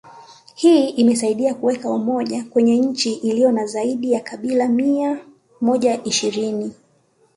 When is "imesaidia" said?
0.89-1.53